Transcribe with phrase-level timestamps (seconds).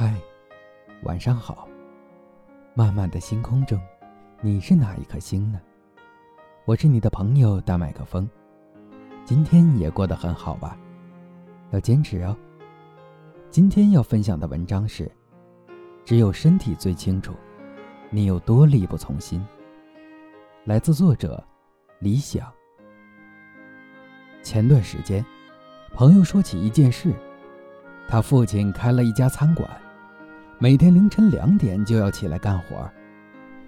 [0.00, 0.14] 嗨，
[1.02, 1.68] 晚上好。
[2.72, 3.82] 漫漫的星空中，
[4.40, 5.60] 你是哪一颗星呢？
[6.66, 8.30] 我是你的朋友大麦克风。
[9.24, 10.78] 今天也过得很好吧？
[11.72, 12.36] 要坚持哦。
[13.50, 15.10] 今天要分享的文章是：
[16.04, 17.34] 只有身体最清楚，
[18.08, 19.44] 你有多力不从心。
[20.64, 21.42] 来自作者
[21.98, 22.48] 李想。
[24.44, 25.26] 前段时间，
[25.92, 27.12] 朋友说起一件事，
[28.06, 29.68] 他父亲开了一家餐馆。
[30.60, 32.90] 每天凌晨两点就要起来干活，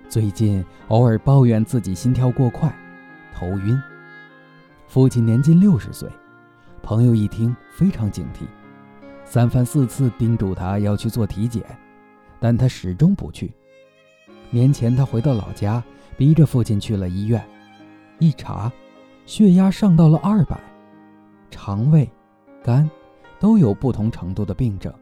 [0.08, 2.68] 最近偶尔抱怨自己心跳过快、
[3.32, 3.80] 头晕。
[4.88, 6.10] 父亲年近六十岁，
[6.82, 8.42] 朋友一听非常警惕，
[9.24, 11.62] 三番四次叮嘱他要去做体检，
[12.40, 13.52] 但他始终不去。
[14.50, 15.80] 年前他回到老家，
[16.16, 17.40] 逼着父亲去了医院，
[18.18, 18.70] 一查，
[19.26, 20.58] 血压上到了二百，
[21.52, 22.10] 肠胃、
[22.64, 22.90] 肝
[23.38, 24.92] 都有不同程度的病症。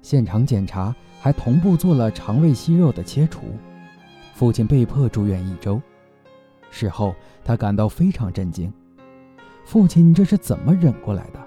[0.00, 3.42] 现场检查还同步做了肠胃息肉的切除，
[4.34, 5.80] 父亲被迫住院一周。
[6.70, 7.14] 事后
[7.44, 8.72] 他感到非常震惊，
[9.64, 11.40] 父亲这是怎么忍过来的？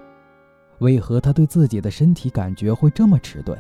[0.80, 3.58] 为何他对自己的身体感觉会这么迟钝？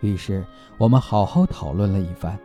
[0.00, 0.44] 于是
[0.78, 2.38] 我们好好讨论了一番，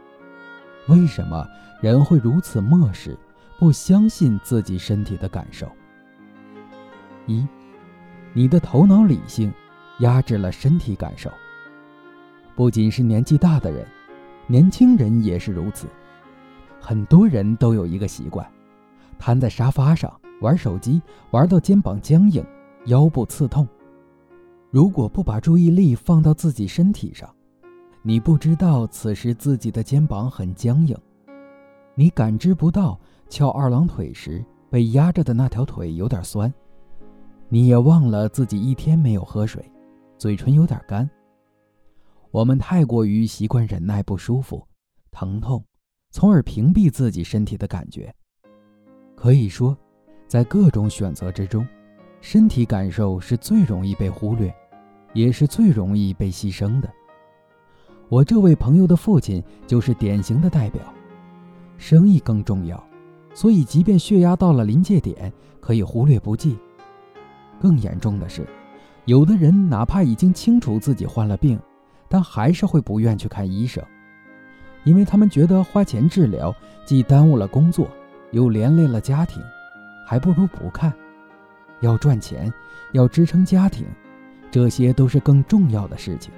[0.88, 1.46] 为什么
[1.82, 3.18] 人会如此漠视、
[3.60, 5.70] 不相信自己身体的感受？
[7.26, 7.46] 一，
[8.34, 9.54] 你的头脑理性。
[10.00, 11.30] 压制了身体感受。
[12.56, 13.86] 不仅是年纪大的人，
[14.48, 15.88] 年轻人也是如此。
[16.80, 18.46] 很多人都有一个习惯，
[19.20, 22.44] 瘫在沙发上玩手机，玩到肩膀僵硬、
[22.86, 23.68] 腰部刺痛。
[24.70, 27.30] 如果不把注意力放到自己身体上，
[28.02, 30.96] 你不知道此时自己的肩膀很僵硬，
[31.96, 36.54] 你感知不到翘二郎腿时被压着的那条腿有点酸，
[37.50, 39.64] 你也忘了自己一天没有喝水。
[40.18, 41.10] 嘴唇有点干。
[42.32, 44.68] 我们太过于习惯忍耐不舒服、
[45.12, 45.64] 疼痛，
[46.12, 48.14] 从而屏蔽自己身体的感觉。
[49.16, 49.78] 可以说，
[50.28, 51.68] 在各种选择之中，
[52.20, 54.54] 身体感受是最容易被忽略，
[55.14, 56.92] 也是最容易被牺牲的。
[58.10, 60.82] 我这位朋友的父亲就是典型的代表。
[61.78, 62.84] 生意更重要，
[63.36, 66.58] 所以即便血压到了临界点，可以忽略不计。
[67.60, 68.48] 更严重的是。
[69.08, 71.58] 有的人哪怕已经清楚自己患了病，
[72.10, 73.82] 但还是会不愿去看医生，
[74.84, 76.54] 因为他们觉得花钱治疗
[76.86, 77.88] 既耽误了工作，
[78.32, 79.42] 又连累了家庭，
[80.06, 80.94] 还不如不看。
[81.80, 82.54] 要赚钱，
[82.92, 83.88] 要支撑家庭，
[84.52, 86.34] 这些都是更重要的事情。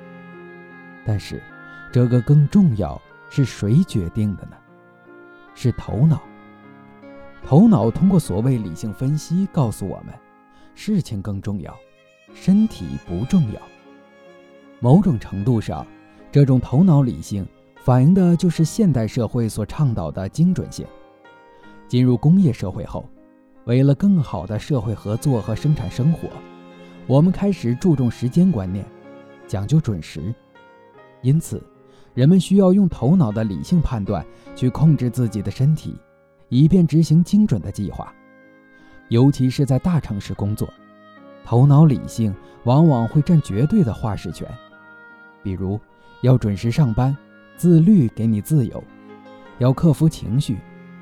[1.04, 1.42] 但是，
[1.92, 3.02] 这个更重要
[3.32, 4.52] 是谁决定的呢？
[5.56, 6.22] 是头脑。
[7.44, 10.14] 头脑通过所谓理性分析告诉我们，
[10.76, 11.76] 事情更重要。
[12.34, 13.62] 身体不重要。
[14.80, 15.86] 某种程度上，
[16.32, 17.46] 这种头脑理性
[17.84, 20.86] 反映的就是现代社会所倡导的精准性。
[21.88, 23.08] 进入工业社会后，
[23.66, 26.30] 为了更好的社会合作和生产生活，
[27.08, 28.86] 我们开始注重时间观念，
[29.48, 30.34] 讲究准时。
[31.22, 31.62] 因此，
[32.14, 34.26] 人们需要用头脑的理性判断
[34.56, 35.98] 去控制自己的身体，
[36.48, 38.14] 以便执行精准的计划。
[39.10, 40.72] 尤其是在大城市工作。
[41.44, 42.34] 头脑理性
[42.64, 44.48] 往往会占绝对的话事权，
[45.42, 45.80] 比如
[46.22, 47.16] 要准时上班，
[47.56, 48.82] 自律给你自由；
[49.58, 50.58] 要克服情绪，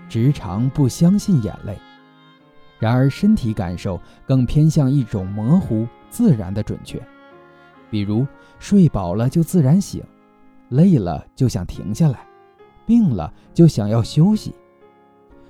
[0.07, 1.77] 职场不相信眼泪。
[2.79, 7.01] 然而，身体感受更偏向一种模糊自然的准确，
[7.89, 8.25] 比如
[8.59, 10.03] 睡饱了就自然醒，
[10.69, 12.19] 累了就想停下来，
[12.85, 14.53] 病了就想要休息。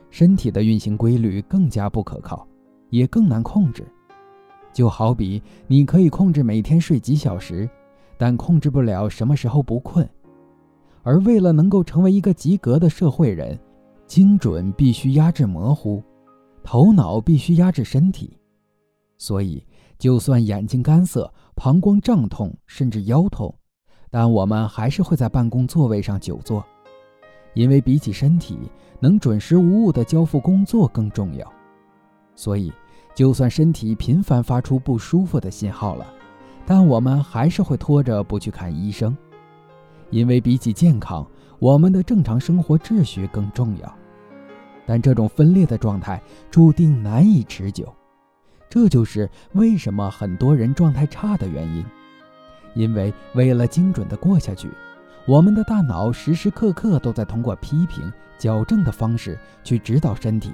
[0.10, 2.48] 身体的运行规律更加不可靠，
[2.90, 3.86] 也更难控制。
[4.78, 7.68] 就好比你可以控制每天睡几小时，
[8.16, 10.08] 但控制不了什么时候不困。
[11.02, 13.60] 而为了能够成为一个及格的社会人，
[14.06, 16.04] 精准必须压制模糊，
[16.64, 18.38] 头脑必须压制身体。
[19.18, 19.66] 所以，
[19.98, 23.52] 就算眼睛干涩、膀胱胀痛，甚至腰痛，
[24.12, 26.64] 但我们还是会在办公座位上久坐，
[27.56, 28.60] 因为比起身体
[29.00, 31.52] 能准时无误地交付工作更重要。
[32.36, 32.72] 所以。
[33.18, 36.06] 就算身体频繁发出不舒服的信号了，
[36.68, 39.18] 但我们还是会拖着不去看医生，
[40.12, 41.26] 因为比起健康，
[41.58, 43.92] 我们的正常生活秩序更重要。
[44.86, 46.22] 但这种分裂的状态
[46.52, 47.92] 注定难以持久，
[48.70, 51.84] 这就是为什么很多人状态差的原因。
[52.76, 54.70] 因为为了精准的过下去，
[55.28, 60.52] 我们的大脑时时刻刻都在通过批评、矫正的方式去指导身体。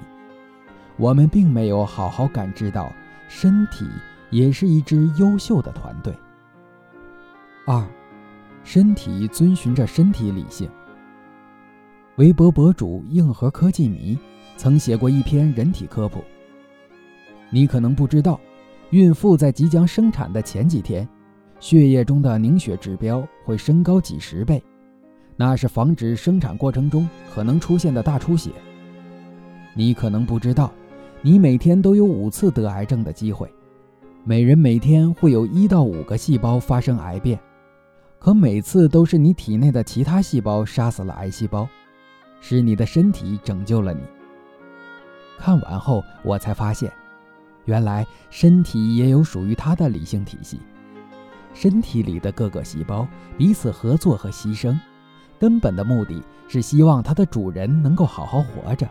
[0.96, 2.92] 我们并没有好好感知到，
[3.28, 3.84] 身体
[4.30, 6.14] 也是一支优秀的团队。
[7.66, 7.84] 二，
[8.62, 10.68] 身体遵循着身体理性。
[12.16, 14.16] 微博博主硬核科技迷
[14.56, 16.22] 曾写过一篇人体科普。
[17.50, 18.38] 你可能不知道，
[18.90, 21.08] 孕妇在即将生产的前几天，
[21.58, 24.62] 血液中的凝血指标会升高几十倍，
[25.36, 28.52] 那是防止生产过程中可能出现的大出血。
[29.74, 30.72] 你可能不知道，
[31.26, 33.50] 你每天都有五次得癌症的机会。
[34.24, 37.40] 每人每天会有一到五个细胞发生癌变，
[38.18, 41.66] 可每次都是你体内的其他细胞杀死了癌细胞，
[42.42, 44.02] 是你的身体拯救了你。
[45.38, 46.92] 看完后，我才发现，
[47.64, 50.60] 原来身体也有属于它的理性体系。
[51.54, 54.78] 身体里的各个细胞彼此合作和牺牲，
[55.40, 58.86] 根本的目的是希望它的主人能够好好活着。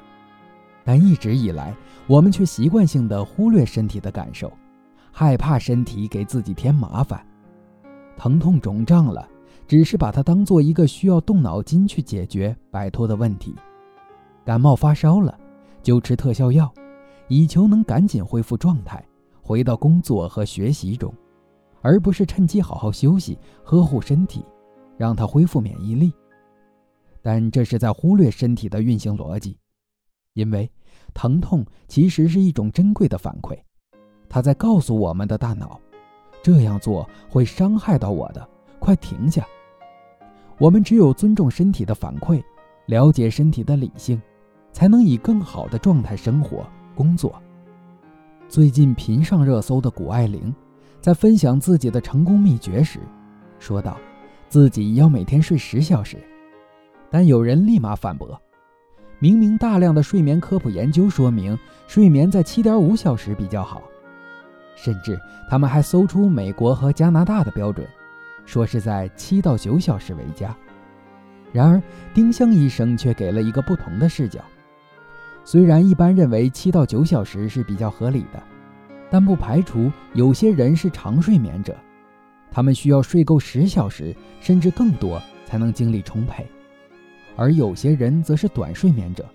[0.83, 1.75] 但一直以来，
[2.07, 4.51] 我们却习惯性的忽略身体的感受。
[5.15, 7.23] 害怕身体给自己添麻烦，
[8.17, 9.27] 疼痛肿胀了，
[9.67, 13.53] 只是把它当做一个需要动脑筋去解决、摆脱的问题。
[14.43, 15.37] 感冒发烧了，
[15.83, 16.73] 就吃特效药，
[17.27, 19.05] 以求能赶紧恢复状态，
[19.39, 21.13] 回到工作和学习中，
[21.81, 24.43] 而不是趁机好好休息、呵护身体，
[24.97, 26.11] 让它恢复免疫力。
[27.21, 29.55] 但这是在忽略身体的运行逻辑，
[30.33, 30.69] 因为
[31.13, 33.57] 疼痛其实是一种珍贵的反馈。
[34.29, 35.79] 它在告诉我们的大脑，
[36.41, 38.47] 这样做会伤害到我的，
[38.79, 39.45] 快停下！
[40.57, 42.43] 我们只有尊重身体的反馈，
[42.87, 44.21] 了解身体的理性，
[44.71, 46.65] 才能以更好的状态生活、
[46.95, 47.41] 工作。
[48.47, 50.53] 最近频上热搜的谷爱凌，
[50.99, 52.99] 在分享自己的成功秘诀时，
[53.59, 53.97] 说道
[54.47, 56.17] 自己要每天睡十小时，
[57.11, 58.39] 但有人立马反驳：
[59.23, 63.81] 明明大量的睡眠科普研究说明，睡眠在七点五小时比较好。
[64.75, 65.17] 甚至
[65.49, 67.87] 他们还搜出美国和加拿大的标准，
[68.45, 70.53] 说是在七到九小时为佳。
[71.53, 71.81] 然而，
[72.13, 74.41] 丁香医生却给了一个不同的视角。
[75.45, 78.43] 虽然一般认为七到九小时是比较合理的，
[79.09, 81.73] 但不排除有些人是长睡眠者，
[82.51, 86.43] 他们需要睡够十小时甚至更多才能精力充沛；
[87.35, 89.25] 而有些人则是短睡眠者，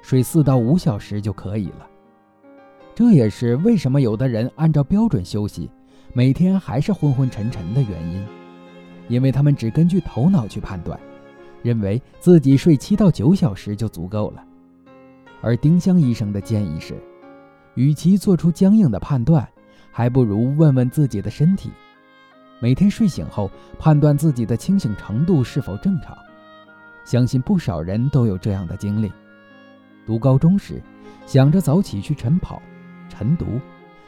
[0.00, 1.86] 睡四到五小时就可以了。
[2.94, 5.70] 这也是为什么有的人按照标准休息，
[6.12, 8.24] 每天还是昏昏沉沉的原因，
[9.08, 10.98] 因为他们只根据头脑去判断，
[11.62, 14.44] 认为自己睡七到九小时就足够了。
[15.40, 16.94] 而丁香医生的建议是，
[17.74, 19.48] 与其做出僵硬的判断，
[19.90, 21.70] 还不如问问自己的身体，
[22.60, 26.16] 每天睡醒后判断自己的清醒程度是否正常。
[27.04, 29.12] 相信不少人都有这样的经历：
[30.06, 30.82] 读高中时，
[31.26, 32.60] 想着早起去晨跑。
[33.08, 33.60] 晨读，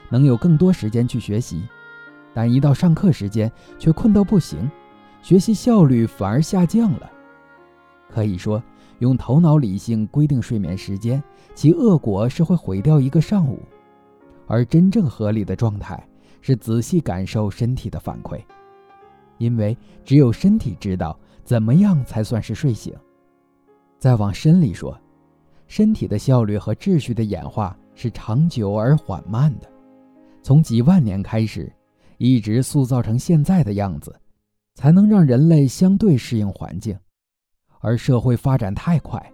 [0.08, 1.62] 能有更多时间去学习，
[2.32, 4.70] 但一到上课时间却困到不行，
[5.20, 7.10] 学习效率反而下降了。
[8.08, 8.62] 可以说，
[9.00, 11.22] 用头脑理性规定睡眠时间，
[11.54, 13.58] 其恶果是会毁掉一个上午；
[14.46, 16.02] 而真正合理的状态
[16.40, 18.40] 是仔细感受身体的反馈，
[19.36, 22.92] 因为只有身体知道怎么样才算是睡醒。
[23.98, 24.98] 再往深里说，
[25.66, 27.76] 身体的效率和秩序的演化。
[27.96, 29.68] 是长久而缓慢的，
[30.42, 31.72] 从几万年开始，
[32.18, 34.12] 一直塑造成现在的样子，
[34.74, 36.98] 才能让人类相对适应环境。
[37.78, 39.24] 而社会发展太快，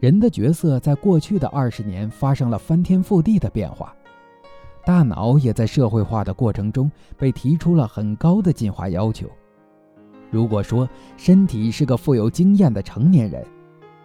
[0.00, 3.96] 人的角色在过去的二十年发生了翻天覆地的变化，
[4.84, 9.26] 大脑也在社会化的过程中被提出了很高的进化要求。
[10.34, 13.46] 如果说身体是个富有经验的成年人，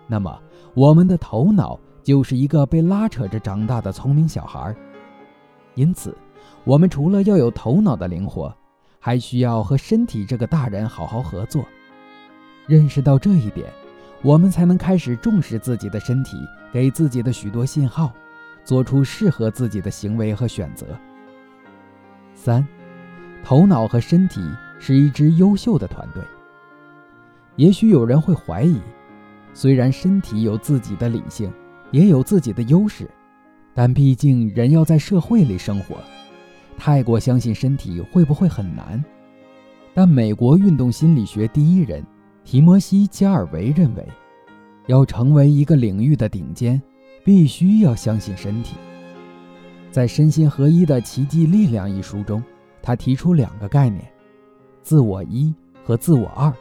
[0.05, 0.39] 那么
[0.75, 1.79] 我们的头脑。
[2.01, 4.73] 就是一个被拉扯着长大的聪明小孩，
[5.75, 6.17] 因此，
[6.63, 8.51] 我们除了要有头脑的灵活，
[8.99, 11.63] 还需要和身体这个大人好好合作。
[12.65, 13.67] 认识到这一点，
[14.23, 16.37] 我们才能开始重视自己的身体
[16.71, 18.11] 给自己的许多信号，
[18.63, 20.87] 做出适合自己的行为和选择。
[22.33, 22.65] 三，
[23.43, 24.41] 头脑和身体
[24.79, 26.23] 是一支优秀的团队。
[27.57, 28.79] 也许有人会怀疑，
[29.53, 31.51] 虽然身体有自己的理性。
[31.91, 33.09] 也有自己的优势，
[33.73, 35.95] 但毕竟人要在社会里生活，
[36.77, 39.03] 太过相信身体会不会很难？
[39.91, 42.05] 但美国运动心理学第一人
[42.43, 44.07] 提摩西·加尔维认为，
[44.85, 46.79] 要成为一个领域的顶尖，
[47.23, 48.75] 必须要相信身体。
[49.89, 52.43] 在《身心合一的奇迹力量》一书中，
[52.83, 54.07] 他提出两个概念：
[54.89, 55.53] 自我一
[55.85, 56.51] 和自我二。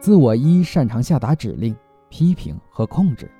[0.00, 1.72] 自我一擅长下达指令、
[2.08, 3.30] 批评和控制。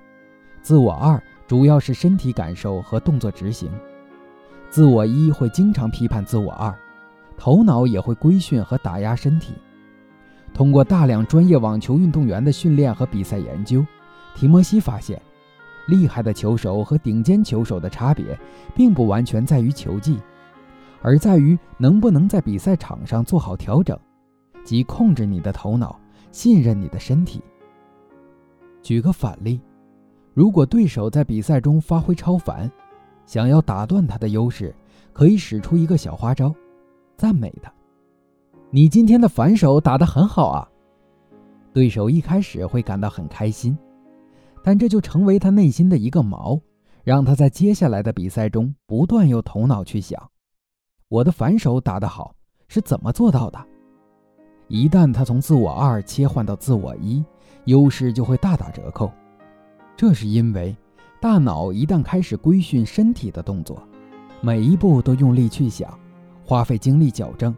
[0.63, 3.69] 自我二主要是身体感受和动作执行，
[4.71, 6.73] 自我一会经常批判自我二，
[7.37, 9.53] 头脑也会规训和打压身体。
[10.55, 13.85] 通过大量专业网球运动员的训练和比赛研究，
[14.37, 15.21] 提摩西发现，
[15.89, 18.39] 厉害的球手和顶尖球手的差别，
[18.77, 20.21] 并不完全在于球技，
[21.03, 23.99] 而在于能不能在比赛场上做好调整，
[24.65, 25.99] 即控制你的头脑，
[26.31, 27.43] 信任你的身体。
[28.81, 29.61] 举个反例，
[30.33, 32.71] 如果对手在比赛中发挥超凡，
[33.27, 34.75] 想要打断他的优势，
[35.13, 36.55] 可以使出一个小花招，
[37.17, 37.73] 赞美他。
[38.71, 40.69] 你今天的反手打得很好啊！
[41.73, 43.77] 对手一开始会感到很开心，
[44.63, 46.61] 但这就成为他内心的一个锚，
[47.05, 50.31] 让他在接下来的比赛中不断用头脑去想：
[51.13, 52.35] 我的反手打得好
[52.69, 53.63] 是怎么做到的？
[54.67, 57.23] 一旦他从自我二切换到自我一，
[57.67, 59.13] 优势就会大打折扣。
[59.95, 60.75] 这是因为
[61.21, 63.87] 大脑一旦开始规训身体的动作，
[64.41, 65.93] 每一步都用力去想，
[66.47, 67.55] 花费精力矫正。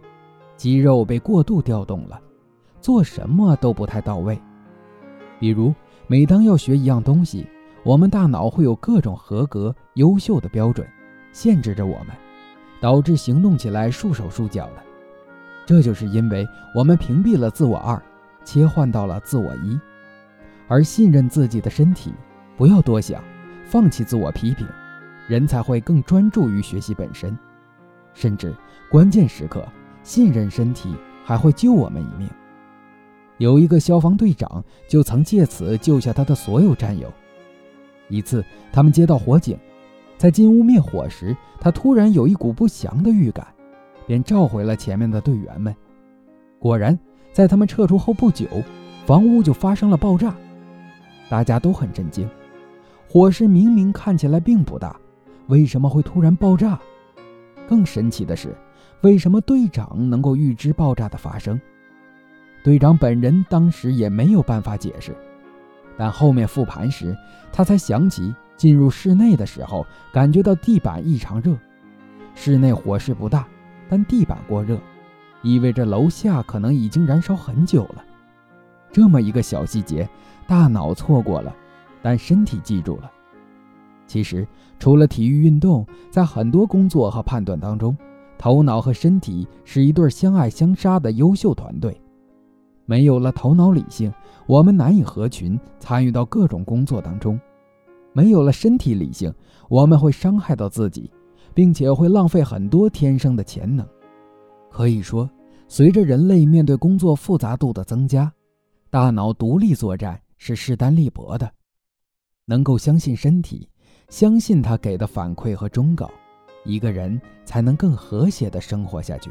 [0.56, 2.20] 肌肉被过度调动了，
[2.80, 4.36] 做什么都不太到位。
[5.38, 5.72] 比如，
[6.08, 7.46] 每当要学一样东西，
[7.84, 10.84] 我们大脑会有各种合格、优秀的标准，
[11.30, 12.08] 限制着我们，
[12.84, 14.82] 导致行动起来束手束脚的。
[15.64, 17.98] 这就是因为我们屏蔽了自我二，
[18.44, 19.80] 切换到了自我一，
[20.68, 22.12] 而信任自己的身体，
[22.58, 23.24] 不要多想，
[23.64, 24.68] 放弃自我批评，
[25.26, 27.34] 人才会更专注于学习本身，
[28.12, 28.54] 甚至
[28.90, 29.66] 关键时刻。
[30.02, 32.28] 信任身体还会救我们一命。
[33.38, 37.10] 有一个消防队长就曾借此救下他的所有战友。
[38.10, 39.58] 一次，他们接到火警，
[40.16, 43.46] 在进屋灭火时，他突然有一股不祥的预感，
[44.06, 45.74] 便召回了前面的队员们。
[46.58, 46.98] 果然，
[47.32, 48.46] 在他们撤出后不久，
[49.06, 50.34] 房屋就发生了爆炸。
[51.28, 52.28] 大家都很震惊，
[53.08, 54.96] 火势明明看起来并不大，
[55.48, 56.78] 为什么会突然爆炸？
[57.68, 58.54] 更神奇的是。
[59.00, 61.60] 为什么队长能够预知爆炸的发生？
[62.62, 65.14] 队长本人当时也没有办法解释，
[65.98, 67.14] 但后面复盘时，
[67.52, 71.56] 他才想起进入室内的时候感觉到地板异常热。
[72.34, 73.46] 室内火势不大，
[73.88, 74.78] 但地板过热，
[75.42, 78.04] 意味着楼下可能已经燃烧很久了。
[78.92, 80.08] 这么一个小细节，
[80.46, 81.54] 大脑错过了，
[82.02, 83.10] 但身体记住了。
[84.06, 84.46] 其实，
[84.78, 87.96] 除了体育运动，在很多工作和判断当中。
[88.36, 91.98] 头脑和身体是一对相爱相杀的优秀团队，
[92.84, 94.12] 没有了头脑理性，
[94.46, 97.38] 我们难以合群，参与到各种工作当中；
[98.14, 99.30] 没有了身体理性，
[99.68, 101.12] 我们会伤害到自己，
[101.52, 103.86] 并且会浪费很多天生的潜能。
[104.70, 105.28] 可以说，
[105.68, 108.32] 随着人类面对工作复杂度的增加，
[108.88, 111.50] 大脑独立作战是势单力薄的。
[112.46, 113.68] 能够相信身体，
[114.08, 116.10] 相信他给的反馈和忠告。
[116.64, 119.30] 一个人才能更和谐地生活下去。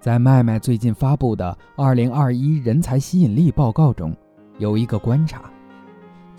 [0.00, 4.16] 在麦麦最近发布的《二零二一人才吸引力报告》中，
[4.58, 5.52] 有一个观察：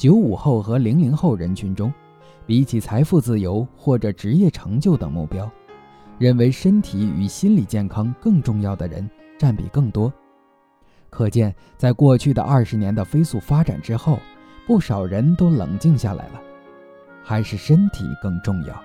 [0.04, 1.90] 九五后和零零后人群中，
[2.46, 5.50] 比起财富自由或者职业成就等目标，
[6.20, 10.12] 认为身体与心理健康更重要的人占比更多。
[11.10, 14.20] 可见，在过去的二十年的飞速发展之后，
[14.68, 16.42] 不少人都冷静下来了，
[17.24, 18.78] 还是身体更重要。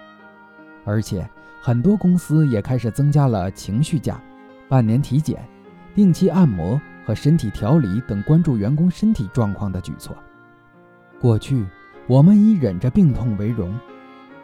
[0.84, 1.28] 而且，
[1.60, 4.22] 很多公司也开始增加了情绪假、
[4.68, 5.44] 半年体检、
[5.96, 10.16] 定期按摩和身体调理等关注员工身体状况的举措。
[11.20, 11.66] 过去，
[12.06, 13.75] 我们以忍着病痛为荣，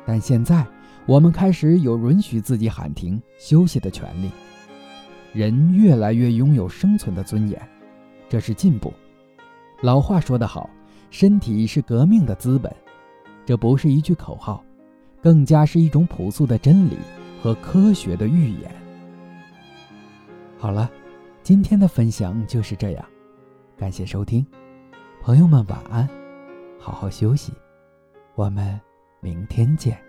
[0.04, 0.66] 但现在，
[1.06, 4.30] 我们开始有允许自己喊停休息的权利。
[5.32, 7.60] 人越来越拥有生存的尊严，
[8.28, 8.92] 这是进步。
[9.82, 10.68] 老话说得好，
[11.10, 12.74] 身体是革命的资本，
[13.46, 14.64] 这不是一句口号。
[15.22, 16.98] 更加是一种朴素的真理
[17.42, 18.70] 和科学的预言。
[20.58, 20.90] 好了，
[21.42, 23.02] 今天的分享就是这样，
[23.74, 24.44] 感谢收听，
[25.22, 26.06] 朋友们晚安，
[26.84, 27.50] 好好休息，
[28.34, 28.78] 我们
[29.22, 30.03] 明天见。